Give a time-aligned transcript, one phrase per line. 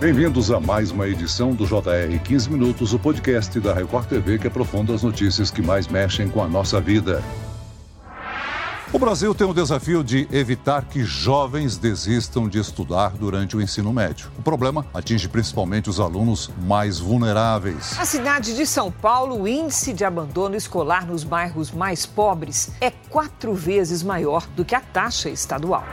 [0.00, 4.46] Bem-vindos a mais uma edição do JR 15 Minutos, o podcast da Record TV que
[4.46, 7.20] aprofunda as notícias que mais mexem com a nossa vida.
[8.92, 13.92] O Brasil tem o desafio de evitar que jovens desistam de estudar durante o ensino
[13.92, 14.30] médio.
[14.38, 17.96] O problema atinge principalmente os alunos mais vulneráveis.
[17.98, 22.92] Na cidade de São Paulo, o índice de abandono escolar nos bairros mais pobres é
[23.10, 25.84] quatro vezes maior do que a taxa estadual.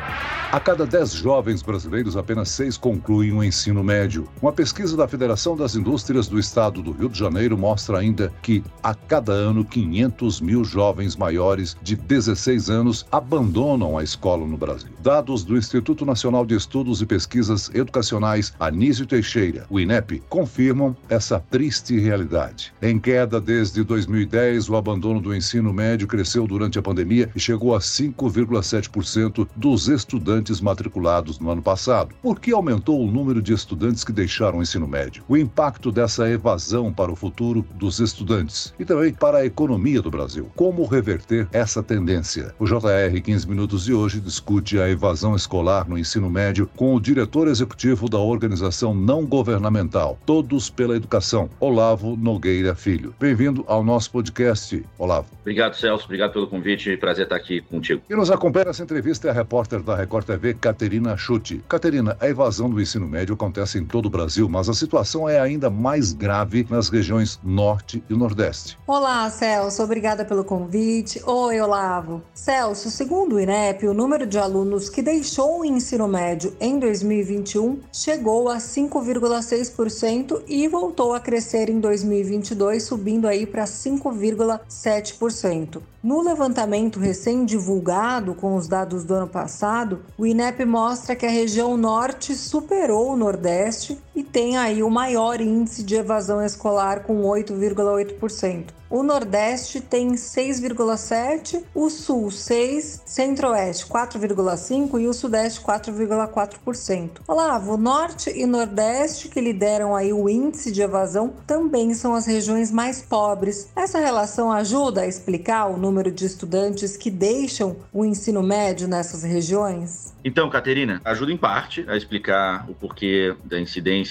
[0.52, 4.30] A cada 10 jovens brasileiros, apenas seis concluem o ensino médio.
[4.42, 8.64] Uma pesquisa da Federação das Indústrias do Estado do Rio de Janeiro mostra ainda que,
[8.82, 14.92] a cada ano, 500 mil jovens maiores de 16 anos abandonam a escola no Brasil.
[15.02, 21.40] Dados do Instituto Nacional de Estudos e Pesquisas Educacionais Anísio Teixeira, o INEP, confirmam essa
[21.40, 22.74] triste realidade.
[22.82, 27.76] Em queda desde 2010, o abandono do ensino médio cresceu durante a pandemia e chegou
[27.76, 32.14] a 5,7% dos estudantes estudantes matriculados no ano passado.
[32.22, 35.24] Por que aumentou o número de estudantes que deixaram o ensino médio?
[35.30, 40.12] O impacto dessa evasão para o futuro dos estudantes e também para a economia do
[40.12, 40.52] Brasil.
[40.56, 42.54] Como reverter essa tendência?
[42.60, 47.00] O JR 15 Minutos de hoje discute a evasão escolar no ensino médio com o
[47.00, 53.16] diretor executivo da organização não governamental Todos pela Educação, Olavo Nogueira Filho.
[53.20, 55.28] Bem-vindo ao nosso podcast, Olavo.
[55.42, 56.06] Obrigado, Celso.
[56.06, 56.98] Obrigado pelo convite.
[56.98, 58.02] Prazer estar aqui contigo.
[58.10, 61.64] E nos acompanha nessa entrevista é a repórter da Record TV, Caterina Chute.
[61.70, 65.40] Caterina, a evasão do ensino médio acontece em todo o Brasil, mas a situação é
[65.40, 68.78] ainda mais grave nas regiões Norte e Nordeste.
[68.88, 69.84] Olá, Celso.
[69.84, 71.22] Obrigada pelo convite.
[71.26, 72.24] Oi, Olavo.
[72.34, 77.80] Celso, segundo o INEP, o número de alunos que deixou o ensino médio em 2021
[77.94, 85.82] chegou a 5,6% e voltou a crescer em 2022, subindo aí para 5,7%.
[86.06, 91.76] No levantamento recém-divulgado com os dados do ano passado, o INEP mostra que a região
[91.76, 98.66] norte superou o nordeste e tem aí o maior índice de evasão escolar com 8,8%.
[98.88, 107.22] O Nordeste tem 6,7, o Sul 6, Centro-Oeste 4,5 e o Sudeste 4,4%.
[107.28, 112.28] Olavo, o Norte e Nordeste que lideram aí o índice de evasão também são as
[112.28, 113.72] regiões mais pobres.
[113.76, 119.24] Essa relação ajuda a explicar o número de estudantes que deixam o ensino médio nessas
[119.24, 120.14] regiões?
[120.24, 124.05] Então, Caterina, ajuda em parte a explicar o porquê da incidência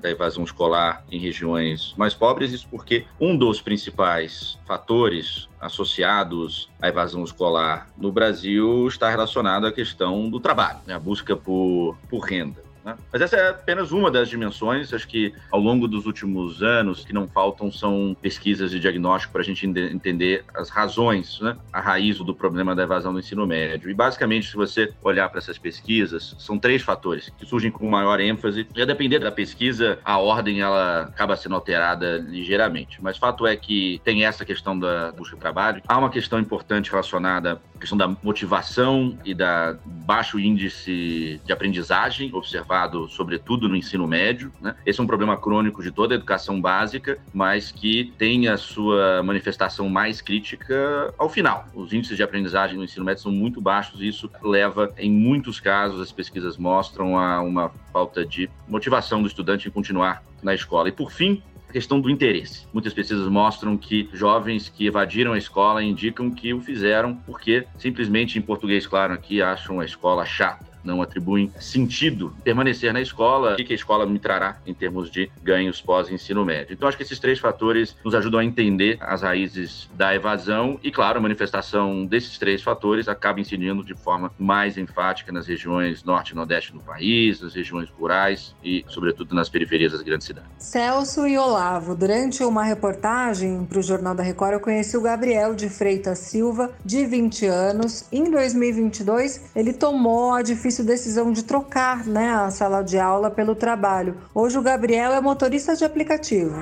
[0.00, 6.88] da evasão escolar em regiões mais pobres, isso porque um dos principais fatores associados à
[6.88, 10.94] evasão escolar no Brasil está relacionado à questão do trabalho, né?
[10.94, 12.65] a busca por, por renda.
[12.86, 12.96] Né?
[13.12, 14.94] Mas essa é apenas uma das dimensões.
[14.94, 19.42] Acho que ao longo dos últimos anos, que não faltam são pesquisas de diagnóstico para
[19.42, 21.56] a gente entender as razões, né?
[21.72, 23.90] a raiz do problema da evasão do ensino médio.
[23.90, 28.20] E basicamente, se você olhar para essas pesquisas, são três fatores que surgem com maior
[28.20, 28.68] ênfase.
[28.74, 33.02] E a depender da pesquisa, a ordem ela acaba sendo alterada ligeiramente.
[33.02, 35.82] Mas fato é que tem essa questão da busca de trabalho.
[35.88, 42.32] Há uma questão importante relacionada à questão da motivação e da baixo índice de aprendizagem
[42.32, 44.52] observado observado sobretudo no ensino médio.
[44.60, 44.74] Né?
[44.84, 49.22] Esse é um problema crônico de toda a educação básica, mas que tem a sua
[49.22, 51.66] manifestação mais crítica ao final.
[51.74, 55.58] Os índices de aprendizagem no ensino médio são muito baixos e isso leva, em muitos
[55.58, 60.88] casos, as pesquisas mostram a uma falta de motivação do estudante em continuar na escola.
[60.88, 62.66] E por fim, a questão do interesse.
[62.72, 68.38] Muitas pesquisas mostram que jovens que evadiram a escola indicam que o fizeram porque simplesmente,
[68.38, 73.56] em português claro aqui, acham a escola chata não atribuem sentido permanecer na escola, o
[73.56, 76.72] que a escola me trará em termos de ganhos pós-ensino médio.
[76.72, 80.90] Então, acho que esses três fatores nos ajudam a entender as raízes da evasão e,
[80.90, 86.30] claro, a manifestação desses três fatores acaba incidindo de forma mais enfática nas regiões norte
[86.30, 90.50] e nordeste do país, nas regiões rurais e, sobretudo, nas periferias das grandes cidades.
[90.58, 95.54] Celso e Olavo, durante uma reportagem para o Jornal da Record, eu conheci o Gabriel
[95.54, 98.06] de Freitas Silva, de 20 anos.
[98.12, 103.30] Em 2022, ele tomou a difícil difícil decisão de trocar né, a sala de aula
[103.30, 104.16] pelo trabalho.
[104.34, 106.54] Hoje o Gabriel é motorista de aplicativo.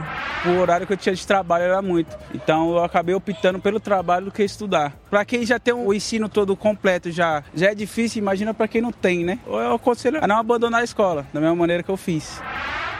[0.47, 4.27] O horário que eu tinha de trabalho era muito, então eu acabei optando pelo trabalho
[4.27, 4.93] do que estudar.
[5.11, 8.81] Para quem já tem o ensino todo completo já, já é difícil, imagina para quem
[8.81, 9.39] não tem, né?
[9.47, 12.41] Eu aconselho a não abandonar a escola, da mesma maneira que eu fiz.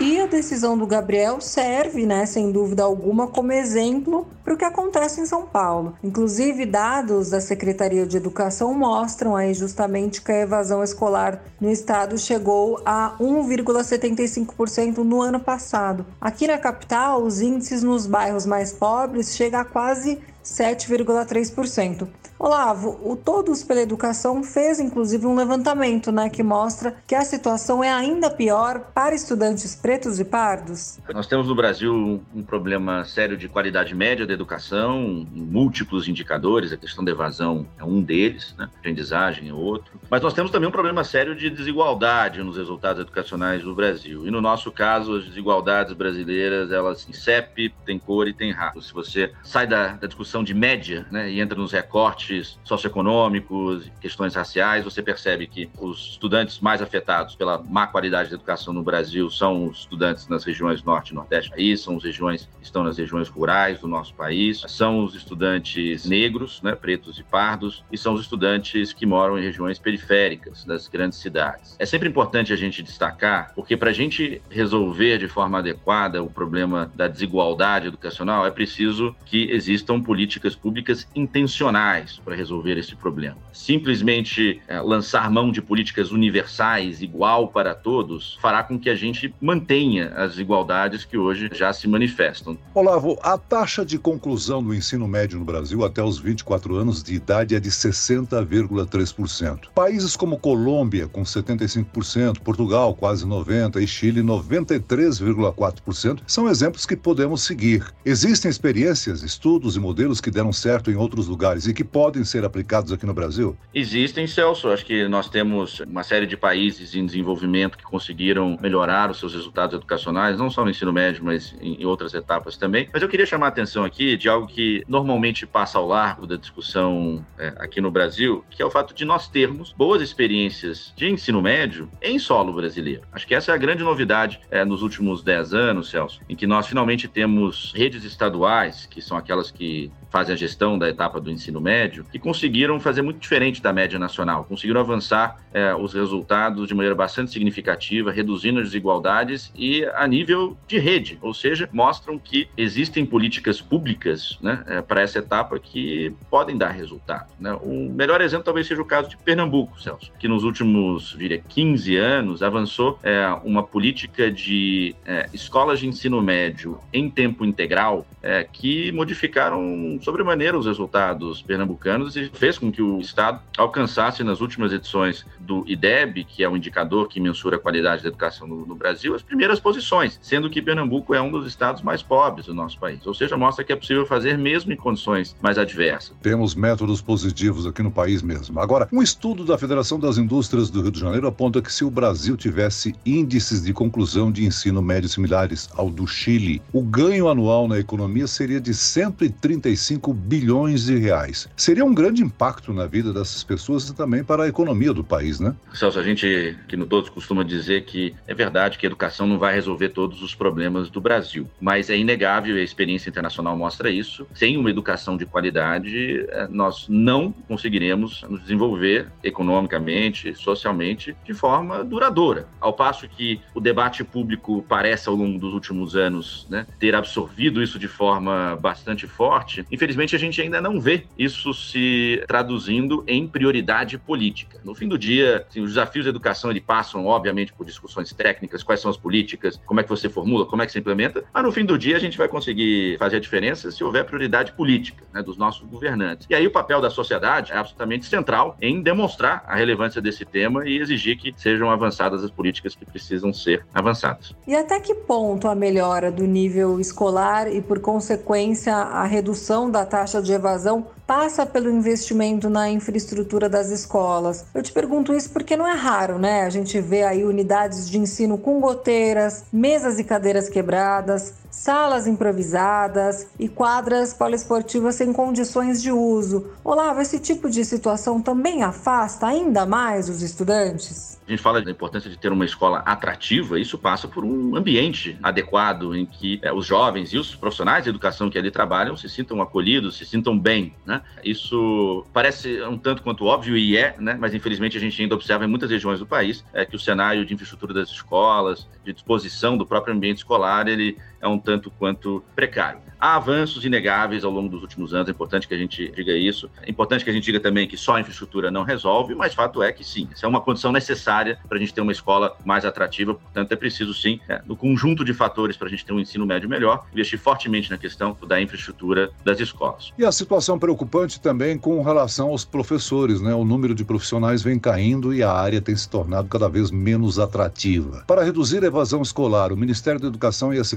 [0.01, 4.65] E a decisão do Gabriel serve, né, sem dúvida alguma, como exemplo para o que
[4.65, 5.97] acontece em São Paulo.
[6.03, 12.19] Inclusive, dados da Secretaria de Educação mostram aí justamente que a evasão escolar no estado
[12.19, 16.05] chegou a 1,75% no ano passado.
[16.21, 22.09] Aqui na capital, os índices nos bairros mais pobres chegam a quase 7,3%.
[22.39, 27.83] Olavo, o Todos pela Educação fez inclusive um levantamento, né, que mostra que a situação
[27.83, 30.99] é ainda pior para estudantes pretos e pardos.
[31.13, 36.77] Nós temos no Brasil um problema sério de qualidade média da educação, múltiplos indicadores, a
[36.77, 38.69] questão da evasão é um deles, né?
[38.77, 40.01] aprendizagem é outro.
[40.11, 44.27] Mas nós temos também um problema sério de desigualdade nos resultados educacionais do Brasil.
[44.27, 48.81] E no nosso caso, as desigualdades brasileiras, elas têm CEP, tem cor e tem raça.
[48.81, 52.34] Se você sai da, da discussão de média né, e entra nos recortes
[52.65, 58.73] socioeconômicos, questões raciais, você percebe que os estudantes mais afetados pela má qualidade da educação
[58.73, 62.49] no Brasil são os estudantes nas regiões norte e nordeste do país, são as regiões
[62.59, 67.23] que estão nas regiões rurais do nosso país, são os estudantes negros, né, pretos e
[67.23, 71.77] pardos, e são os estudantes que moram em regiões periféricas das grandes cidades.
[71.79, 76.31] É sempre importante a gente destacar, porque para a gente resolver de forma adequada o
[76.31, 83.37] problema da desigualdade educacional, é preciso que existam políticas públicas intencionais para resolver esse problema.
[83.53, 89.35] Simplesmente é, lançar mão de políticas universais, igual para todos, fará com que a gente
[89.41, 92.57] mantenha as desigualdades que hoje já se manifestam.
[92.75, 97.15] Olavo, a taxa de conclusão do ensino médio no Brasil até os 24 anos de
[97.15, 99.69] idade é de 60,3%.
[99.75, 107.43] Países como Colômbia, com 75%, Portugal, quase 90% e Chile, 93,4%, são exemplos que podemos
[107.43, 107.85] seguir.
[108.05, 112.45] Existem experiências, estudos e modelos que deram certo em outros lugares e que podem ser
[112.45, 113.57] aplicados aqui no Brasil?
[113.75, 114.69] Existem, Celso.
[114.69, 119.35] Acho que nós temos uma série de países em desenvolvimento que conseguiram melhorar os seus
[119.35, 122.89] resultados educacionais, não só no ensino médio, mas em outras etapas também.
[122.93, 126.37] Mas eu queria chamar a atenção aqui de algo que normalmente passa ao largo da
[126.37, 131.09] discussão é, aqui no Brasil, que é o fato de nós termos boas experiências de
[131.09, 133.03] ensino médio em solo brasileiro.
[133.13, 136.47] Acho que essa é a grande novidade é, nos últimos 10 anos, Celso, em que
[136.47, 141.31] nós finalmente temos redes estaduais, que são aquelas que fazem a gestão da etapa do
[141.31, 146.67] ensino médio, que conseguiram fazer muito diferente da média nacional, conseguiram avançar é, os resultados
[146.67, 152.19] de maneira bastante significativa, reduzindo as desigualdades e a nível de rede, ou seja, mostram
[152.19, 157.31] que existem políticas públicas né, é, para essa etapa que podem dar resultado.
[157.39, 157.53] Né?
[157.63, 161.97] O melhor exemplo talvez seja o caso de Pernambuco, Celso, que nos últimos, diria, 15
[161.97, 168.45] anos avançou é, uma política de é, escolas de ensino médio em tempo integral é,
[168.45, 171.84] que modificaram sobremaneira os resultados pernambucanos
[172.17, 176.57] e fez com que o Estado alcançasse nas últimas edições do IDEB, que é o
[176.57, 180.63] indicador que mensura a qualidade da educação no, no Brasil, as primeiras posições, sendo que
[180.63, 183.07] Pernambuco é um dos estados mais pobres do nosso país.
[183.07, 186.15] Ou seja, mostra que é possível fazer mesmo em condições mais adversas.
[186.23, 188.61] Temos métodos positivos aqui no país mesmo.
[188.61, 191.91] Agora, um estudo da Federação das Indústrias do Rio de Janeiro aponta que se o
[191.91, 197.69] Brasil tivesse índices de conclusão de ensino médio similares ao do Chile, o ganho anual
[197.69, 201.49] na economia seria de 135 5 bilhões de reais.
[201.57, 205.41] Seria um grande impacto na vida dessas pessoas e também para a economia do país,
[205.41, 205.55] né?
[205.73, 209.39] Celso, a gente aqui no Todos costuma dizer que é verdade que a educação não
[209.39, 214.27] vai resolver todos os problemas do Brasil, mas é inegável, a experiência internacional mostra isso,
[214.35, 221.85] sem uma educação de qualidade, é, nós não conseguiremos nos desenvolver economicamente, socialmente, de forma
[221.85, 222.47] duradoura.
[222.61, 227.63] Ao passo que o debate público parece, ao longo dos últimos anos, né, ter absorvido
[227.63, 233.27] isso de forma bastante forte, Infelizmente, a gente ainda não vê isso se traduzindo em
[233.27, 234.59] prioridade política.
[234.65, 238.63] No fim do dia, assim, os desafios da educação ele passam, obviamente, por discussões técnicas,
[238.63, 241.43] quais são as políticas, como é que você formula, como é que você implementa, mas
[241.43, 245.05] no fim do dia a gente vai conseguir fazer a diferença se houver prioridade política
[245.13, 246.27] né, dos nossos governantes.
[246.31, 250.69] E aí o papel da sociedade é absolutamente central em demonstrar a relevância desse tema
[250.69, 254.35] e exigir que sejam avançadas as políticas que precisam ser avançadas.
[254.47, 259.71] E até que ponto a melhora do nível escolar e, por consequência, a redução redução
[259.71, 264.45] da taxa de evasão passa pelo investimento na infraestrutura das escolas.
[264.55, 266.43] Eu te pergunto isso porque não é raro, né?
[266.43, 273.27] A gente vê aí unidades de ensino com goteiras, mesas e cadeiras quebradas, salas improvisadas
[273.39, 276.49] e quadras poliesportivas sem condições de uso.
[276.65, 281.19] Olavo, esse tipo de situação também afasta ainda mais os estudantes?
[281.27, 285.19] A gente fala da importância de ter uma escola atrativa, isso passa por um ambiente
[285.23, 289.09] adequado em que é, os jovens e os profissionais de educação que ali trabalham se
[289.09, 290.75] sintam acolhidos, se sintam bem.
[290.85, 291.01] Né?
[291.25, 294.17] Isso parece um tanto quanto óbvio e é, né?
[294.21, 297.25] mas infelizmente a gente ainda observa em muitas regiões do país é, que o cenário
[297.25, 302.23] de infraestrutura das escolas, de disposição do próprio ambiente escolar, ele é um tanto quanto
[302.37, 302.79] precário.
[303.01, 306.49] Há avanços inegáveis ao longo dos últimos anos, é importante que a gente diga isso.
[306.63, 309.63] É importante que a gente diga também que só a infraestrutura não resolve, mas fato
[309.63, 312.65] é que sim, essa é uma condição necessária para a gente ter uma escola mais
[312.65, 316.01] atrativa, portanto é preciso sim, é, no conjunto de fatores para a gente ter um
[316.01, 319.93] ensino médio melhor, investir fortemente na questão da infraestrutura das escolas.
[319.99, 323.35] E a situação preocupa preocupante também com relação aos professores, né?
[323.35, 327.19] O número de profissionais vem caindo e a área tem se tornado cada vez menos
[327.19, 328.05] atrativa.
[328.07, 330.69] Para reduzir a evasão escolar, o Ministério da Educação e as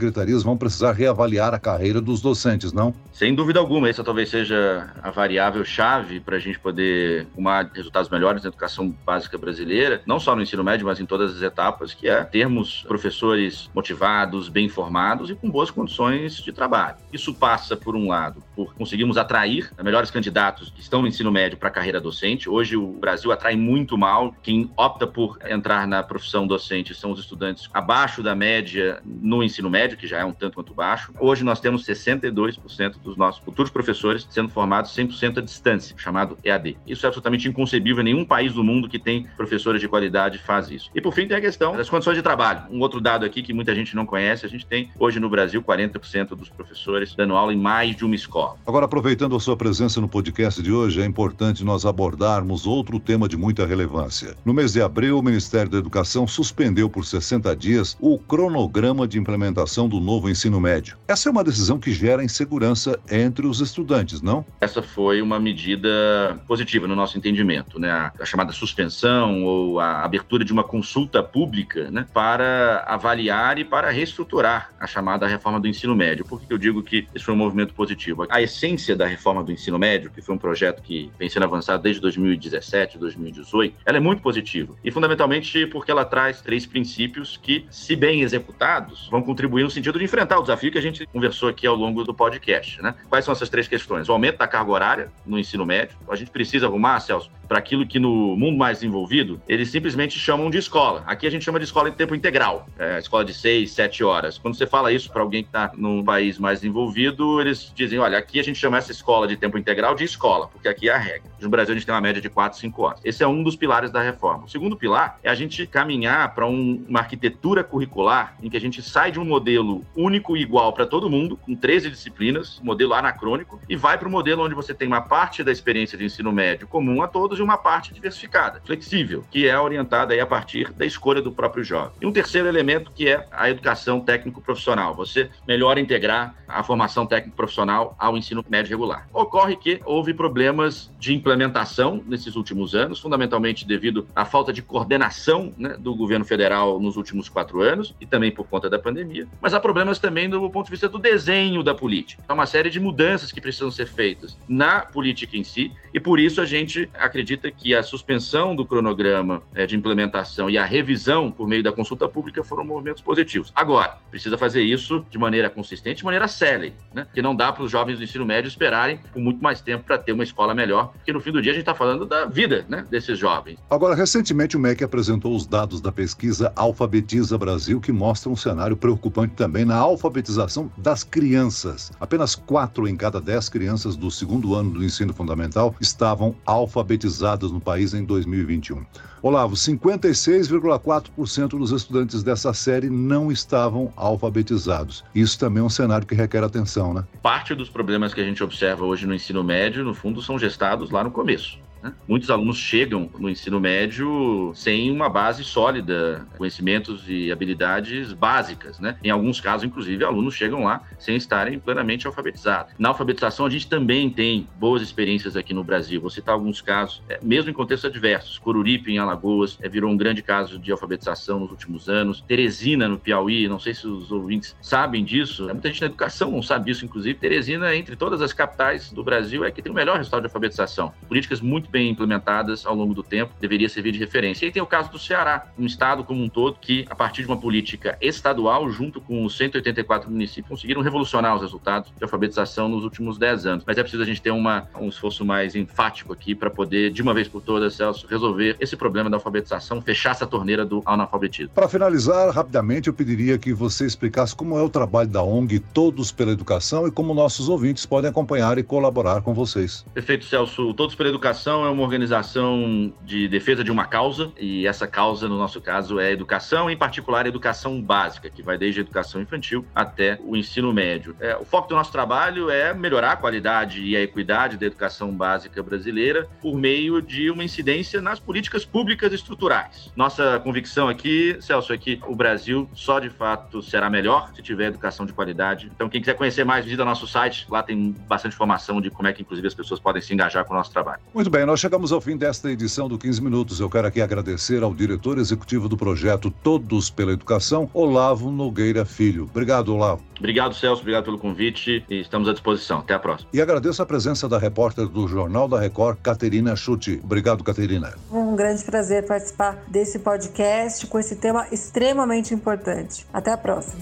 [0.43, 2.93] vão precisar reavaliar a carreira dos docentes, não?
[3.11, 8.09] Sem dúvida alguma, essa talvez seja a variável chave para a gente poder tomar resultados
[8.09, 11.93] melhores na educação básica brasileira, não só no ensino médio, mas em todas as etapas,
[11.93, 16.97] que é termos professores motivados, bem formados e com boas condições de trabalho.
[17.11, 21.57] Isso passa, por um lado, por conseguirmos atrair melhores candidatos que estão no ensino médio
[21.57, 22.49] para a carreira docente.
[22.49, 27.19] Hoje o Brasil atrai muito mal quem opta por entrar na profissão docente são os
[27.19, 31.13] estudantes abaixo da média no ensino médio, que já é um tanto quanto baixo.
[31.19, 36.77] Hoje nós temos 62% dos nossos futuros professores sendo formados 100% à distância, chamado EAD.
[36.85, 40.89] Isso é absolutamente inconcebível, nenhum país do mundo que tem professores de qualidade faz isso.
[40.93, 42.63] E por fim tem a questão das condições de trabalho.
[42.69, 45.61] Um outro dado aqui que muita gente não conhece, a gente tem hoje no Brasil
[45.61, 48.57] 40% dos professores dando aula em mais de uma escola.
[48.65, 53.27] Agora, aproveitando a sua presença no podcast de hoje, é importante nós abordarmos outro tema
[53.27, 54.35] de muita relevância.
[54.43, 59.17] No mês de abril, o Ministério da Educação suspendeu por 60 dias o cronograma de
[59.17, 60.97] implementação do novo ensino médio.
[61.05, 64.45] Essa é uma decisão que gera insegurança entre os estudantes, não?
[64.61, 67.91] Essa foi uma medida positiva no nosso entendimento, né?
[67.91, 72.05] A, chamada suspensão ou a abertura de uma consulta pública, né?
[72.13, 76.23] Para avaliar e para reestruturar a chamada reforma do ensino médio.
[76.23, 78.25] Por que eu digo que isso foi um movimento positivo?
[78.29, 81.83] A essência da reforma do ensino médio, que foi um projeto que vem sendo avançado
[81.83, 84.73] desde 2017, 2018, ela é muito positiva.
[84.85, 89.96] E fundamentalmente porque ela traz três princípios que, se bem executados, vão contribuir no sentido
[89.97, 92.81] de enfrentar o desafio que a gente conversou aqui ao longo do podcast.
[92.81, 92.93] Né?
[93.09, 94.09] Quais são essas três questões?
[94.09, 95.97] O aumento da carga horária no ensino médio.
[96.09, 100.49] A gente precisa arrumar, Celso, para aquilo que no mundo mais desenvolvido eles simplesmente chamam
[100.49, 101.03] de escola.
[101.07, 104.37] Aqui a gente chama de escola em tempo integral, é, escola de seis, sete horas.
[104.37, 108.17] Quando você fala isso para alguém que está num país mais desenvolvido, eles dizem: olha,
[108.17, 110.97] aqui a gente chama essa escola de tempo integral de escola, porque aqui é a
[110.97, 111.31] regra.
[111.39, 112.99] No Brasil a gente tem uma média de quatro, cinco horas.
[113.03, 114.45] Esse é um dos pilares da reforma.
[114.45, 118.61] O segundo pilar é a gente caminhar para um, uma arquitetura curricular em que a
[118.61, 122.93] gente sai de um modelo único e igual para todo mundo, com 13 disciplinas, modelo
[122.93, 126.31] anacrônico, e vai para o modelo onde você tem uma parte da experiência de ensino
[126.31, 130.71] médio comum a todos e uma parte diversificada, flexível, que é orientada aí a partir
[130.73, 131.91] da escolha do próprio jovem.
[132.01, 134.93] E um terceiro elemento que é a educação técnico-profissional.
[134.95, 139.07] Você melhor integrar a formação técnico-profissional ao ensino médio regular.
[139.13, 145.53] Ocorre que houve problemas de implementação nesses últimos anos, fundamentalmente devido à falta de coordenação
[145.57, 149.27] né, do governo federal nos últimos quatro anos e também por conta da pandemia.
[149.41, 152.23] Mas há problemas também do ponto de vista do desenho da política.
[152.27, 156.19] Há uma série de mudanças que precisam ser feitas na política em si e por
[156.19, 161.29] isso a gente acredita que a suspensão do cronograma é, de implementação e a revisão
[161.29, 163.53] por meio da consulta pública foram movimentos positivos.
[163.55, 167.05] Agora, precisa fazer isso de maneira consistente, de maneira célere, né?
[167.13, 169.99] Que não dá para os jovens do ensino médio esperarem por muito mais tempo para
[169.99, 172.65] ter uma escola melhor, porque no fim do dia a gente está falando da vida,
[172.67, 173.59] né, desses jovens.
[173.69, 178.75] Agora, recentemente o MEC apresentou os dados da pesquisa Alfabetiza Brasil, que mostra um cenário
[178.75, 181.91] preocupante também na alfabetização das crianças.
[181.99, 187.59] Apenas quatro em cada dez crianças do segundo ano do ensino fundamental estavam alfabetizadas no
[187.59, 188.85] país em 2021.
[189.21, 195.03] Olavo, 56,4% dos estudantes dessa série não estavam alfabetizados.
[195.13, 197.03] Isso também é um cenário que requer atenção, né?
[197.21, 200.91] Parte dos problemas que a gente observa hoje no ensino médio, no fundo, são gestados
[200.91, 201.59] lá no começo.
[202.07, 208.79] Muitos alunos chegam no ensino médio sem uma base sólida, conhecimentos e habilidades básicas.
[208.79, 208.97] Né?
[209.03, 212.73] Em alguns casos, inclusive, alunos chegam lá sem estarem plenamente alfabetizados.
[212.77, 216.01] Na alfabetização, a gente também tem boas experiências aqui no Brasil.
[216.01, 218.37] Vou citar alguns casos, é, mesmo em contextos adversos.
[218.37, 222.21] Coruripe, em Alagoas, é, virou um grande caso de alfabetização nos últimos anos.
[222.27, 225.49] Teresina, no Piauí, não sei se os ouvintes sabem disso.
[225.49, 227.17] É, muita gente na educação não sabe disso, inclusive.
[227.17, 230.93] Teresina, entre todas as capitais do Brasil, é que tem o melhor resultado de alfabetização.
[231.07, 234.45] Políticas muito bem implementadas ao longo do tempo, deveria servir de referência.
[234.45, 237.21] E aí tem o caso do Ceará, um estado como um todo que, a partir
[237.21, 242.67] de uma política estadual, junto com os 184 municípios, conseguiram revolucionar os resultados de alfabetização
[242.67, 243.63] nos últimos 10 anos.
[243.65, 247.01] Mas é preciso a gente ter uma, um esforço mais enfático aqui para poder, de
[247.01, 251.51] uma vez por todas, Celso, resolver esse problema da alfabetização, fechar essa torneira do analfabetismo.
[251.53, 256.11] Para finalizar, rapidamente, eu pediria que você explicasse como é o trabalho da ONG Todos
[256.11, 259.85] pela Educação e como nossos ouvintes podem acompanhar e colaborar com vocês.
[259.93, 260.73] Perfeito, Celso.
[260.73, 265.27] Todos pela Educação organização é uma organização de defesa de uma causa, e essa causa,
[265.27, 269.65] no nosso caso, é educação, em particular educação básica, que vai desde a educação infantil
[269.73, 271.15] até o ensino médio.
[271.19, 275.11] É, o foco do nosso trabalho é melhorar a qualidade e a equidade da educação
[275.11, 279.91] básica brasileira por meio de uma incidência nas políticas públicas estruturais.
[279.95, 284.67] Nossa convicção aqui, Celso, é que o Brasil só de fato será melhor se tiver
[284.67, 285.71] educação de qualidade.
[285.73, 289.13] Então, quem quiser conhecer mais, visita nosso site, lá tem bastante informação de como é
[289.13, 291.01] que, inclusive, as pessoas podem se engajar com o nosso trabalho.
[291.13, 293.61] Muito bem, nós chegamos ao fim desta edição do 15 Minutos.
[293.61, 299.23] Eu quero aqui agradecer ao diretor executivo do projeto Todos pela Educação, Olavo Nogueira Filho.
[299.23, 300.03] Obrigado, Olavo.
[300.19, 300.81] Obrigado, Celso.
[300.81, 302.79] Obrigado pelo convite e estamos à disposição.
[302.79, 303.29] Até a próxima.
[303.31, 306.99] E agradeço a presença da repórter do Jornal da Record, Caterina Chuti.
[307.01, 307.93] Obrigado, Caterina.
[308.11, 313.05] Um grande prazer participar desse podcast com esse tema extremamente importante.
[313.13, 313.81] Até a próxima.